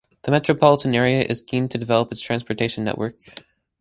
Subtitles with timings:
[0.23, 3.19] The Metropolitan area is keen to develop its transportation network.